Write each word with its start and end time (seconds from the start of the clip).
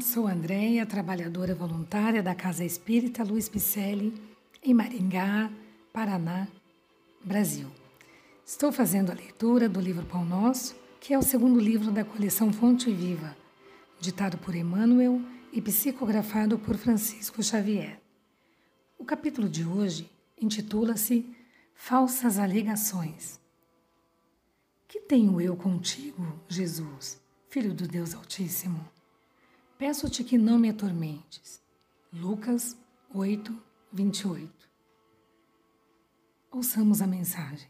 Sou 0.00 0.28
Andréia, 0.28 0.86
trabalhadora 0.86 1.54
voluntária 1.54 2.22
da 2.22 2.34
Casa 2.34 2.64
Espírita 2.64 3.24
Luiz 3.24 3.48
Picelli, 3.48 4.14
em 4.62 4.72
Maringá, 4.72 5.50
Paraná, 5.92 6.46
Brasil. 7.24 7.68
Estou 8.46 8.70
fazendo 8.70 9.10
a 9.10 9.14
leitura 9.14 9.68
do 9.68 9.80
livro 9.80 10.06
Pão 10.06 10.24
Nosso, 10.24 10.76
que 11.00 11.12
é 11.12 11.18
o 11.18 11.22
segundo 11.22 11.58
livro 11.58 11.90
da 11.90 12.04
coleção 12.04 12.52
Fonte 12.52 12.92
Viva, 12.92 13.36
ditado 14.00 14.38
por 14.38 14.54
Emmanuel 14.54 15.20
e 15.52 15.60
psicografado 15.60 16.58
por 16.58 16.76
Francisco 16.76 17.42
Xavier. 17.42 18.00
O 18.96 19.04
capítulo 19.04 19.48
de 19.48 19.64
hoje 19.64 20.08
intitula-se 20.40 21.26
Falsas 21.74 22.38
Alegações. 22.38 23.40
Que 24.86 25.00
tenho 25.00 25.40
eu 25.40 25.56
contigo, 25.56 26.40
Jesus, 26.48 27.20
Filho 27.48 27.74
do 27.74 27.88
Deus 27.88 28.14
Altíssimo? 28.14 28.97
Peço-te 29.78 30.24
que 30.24 30.36
não 30.36 30.58
me 30.58 30.68
atormentes. 30.68 31.62
Lucas 32.12 32.76
8, 33.14 33.56
28. 33.92 34.50
Ouçamos 36.50 37.00
a 37.00 37.06
mensagem. 37.06 37.68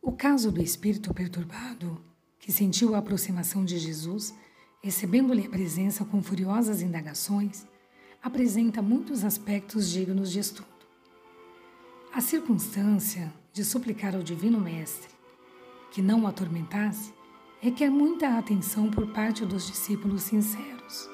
O 0.00 0.12
caso 0.12 0.52
do 0.52 0.62
espírito 0.62 1.12
perturbado, 1.12 2.00
que 2.38 2.52
sentiu 2.52 2.94
a 2.94 2.98
aproximação 2.98 3.64
de 3.64 3.76
Jesus, 3.76 4.32
recebendo-lhe 4.80 5.46
a 5.46 5.50
presença 5.50 6.04
com 6.04 6.22
furiosas 6.22 6.80
indagações, 6.80 7.66
apresenta 8.22 8.80
muitos 8.80 9.24
aspectos 9.24 9.90
dignos 9.90 10.30
de 10.30 10.38
estudo. 10.38 10.68
A 12.14 12.20
circunstância 12.20 13.32
de 13.52 13.64
suplicar 13.64 14.14
ao 14.14 14.22
Divino 14.22 14.60
Mestre 14.60 15.10
que 15.90 16.00
não 16.00 16.22
o 16.22 16.26
atormentasse 16.28 17.12
requer 17.60 17.90
muita 17.90 18.38
atenção 18.38 18.90
por 18.90 19.06
parte 19.08 19.44
dos 19.44 19.66
discípulos 19.66 20.22
sinceros. 20.22 21.10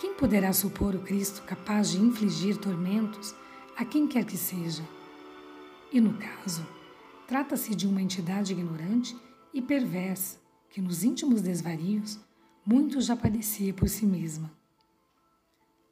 Quem 0.00 0.14
poderá 0.14 0.52
supor 0.52 0.96
o 0.96 1.00
Cristo 1.00 1.42
capaz 1.42 1.92
de 1.92 2.00
infligir 2.00 2.56
tormentos 2.56 3.32
a 3.76 3.84
quem 3.84 4.08
quer 4.08 4.24
que 4.24 4.36
seja? 4.36 4.82
E 5.92 6.00
no 6.00 6.14
caso, 6.14 6.66
trata-se 7.28 7.72
de 7.72 7.86
uma 7.86 8.02
entidade 8.02 8.52
ignorante 8.52 9.16
e 9.54 9.62
perversa 9.62 10.38
que, 10.68 10.80
nos 10.80 11.04
íntimos 11.04 11.40
desvarios, 11.40 12.18
muito 12.66 13.00
já 13.00 13.14
padecia 13.14 13.72
por 13.72 13.88
si 13.88 14.04
mesma. 14.04 14.50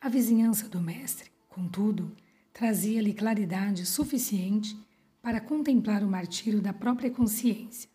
A 0.01 0.09
vizinhança 0.09 0.69
do 0.69 0.81
Mestre, 0.81 1.31
contudo, 1.49 2.11
trazia-lhe 2.53 3.15
claridade 3.15 3.87
suficiente 3.87 4.77
para 5.23 5.41
contemplar 5.41 6.03
o 6.03 6.09
martírio 6.09 6.61
da 6.61 6.73
própria 6.73 7.11
consciência 7.11 7.89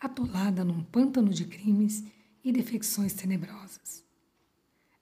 atolada 0.00 0.64
num 0.64 0.82
pântano 0.82 1.30
de 1.30 1.44
crimes 1.44 2.04
e 2.44 2.52
defecções 2.52 3.12
tenebrosas. 3.12 4.04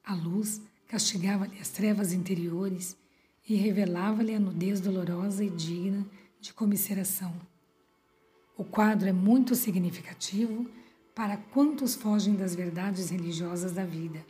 A 0.05 0.15
luz 0.15 0.61
castigava-lhe 0.87 1.59
as 1.59 1.69
trevas 1.69 2.13
interiores 2.13 2.97
e 3.49 3.55
revelava-lhe 3.55 4.35
a 4.35 4.41
nudez 4.41 4.81
dolorosa 4.81 5.45
e 5.45 5.51
digna 5.51 6.07
de 6.41 6.53
comiseração. 6.53 7.35
O 8.57 8.65
quadro 8.65 9.09
é 9.09 9.13
muito 9.13 9.55
significativo 9.55 10.71
para 11.15 11.37
quantos 11.37 11.95
fogem 11.95 12.35
das 12.35 12.55
verdades 12.55 13.11
religiosas 13.11 13.73
da 13.73 13.85
vida, 13.85 14.25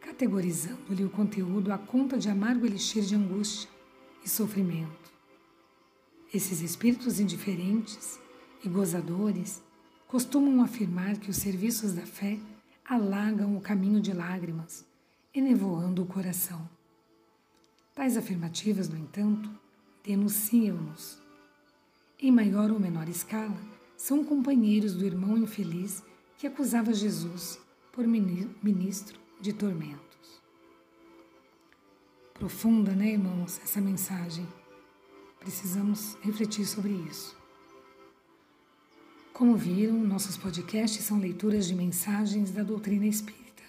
categorizando-lhe 0.00 1.04
o 1.04 1.10
conteúdo 1.10 1.72
à 1.72 1.78
conta 1.78 2.18
de 2.18 2.28
amargo 2.28 2.66
elixir 2.66 3.04
de 3.04 3.14
angústia 3.14 3.68
e 4.24 4.28
sofrimento. 4.28 5.10
Esses 6.32 6.60
espíritos 6.60 7.20
indiferentes 7.20 8.18
e 8.64 8.68
gozadores 8.68 9.62
costumam 10.10 10.60
afirmar 10.64 11.18
que 11.18 11.30
os 11.30 11.36
serviços 11.36 11.92
da 11.92 12.02
fé 12.02 12.36
alagam 12.84 13.56
o 13.56 13.60
caminho 13.60 14.00
de 14.00 14.12
lágrimas, 14.12 14.84
enevoando 15.32 16.02
o 16.02 16.06
coração. 16.06 16.68
Tais 17.94 18.16
afirmativas, 18.16 18.88
no 18.88 18.98
entanto, 18.98 19.48
denunciam-nos. 20.04 21.16
Em 22.18 22.32
maior 22.32 22.72
ou 22.72 22.80
menor 22.80 23.08
escala, 23.08 23.56
são 23.96 24.24
companheiros 24.24 24.96
do 24.96 25.06
irmão 25.06 25.38
infeliz 25.38 26.02
que 26.36 26.46
acusava 26.48 26.92
Jesus 26.92 27.60
por 27.92 28.04
ministro 28.04 29.16
de 29.40 29.52
tormentos. 29.52 30.42
Profunda, 32.34 32.96
né, 32.96 33.12
irmãos, 33.12 33.60
essa 33.62 33.80
mensagem. 33.80 34.44
Precisamos 35.38 36.16
refletir 36.20 36.66
sobre 36.66 36.94
isso. 37.08 37.39
Como 39.40 39.56
viram, 39.56 39.98
nossos 39.98 40.36
podcasts 40.36 41.02
são 41.02 41.18
leituras 41.18 41.66
de 41.66 41.74
mensagens 41.74 42.50
da 42.50 42.62
doutrina 42.62 43.06
espírita, 43.06 43.62